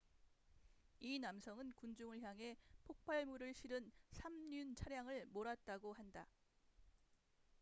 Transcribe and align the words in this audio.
이 0.99 1.19
남성은 1.19 1.73
군중을 1.73 2.23
향해 2.23 2.57
폭발물을 2.85 3.53
실은 3.53 3.91
3륜 4.11 4.75
차량을 4.75 5.27
몰았다고 5.27 5.93
한다 5.93 6.27